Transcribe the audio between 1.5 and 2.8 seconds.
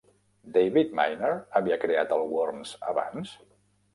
havia creat el Worms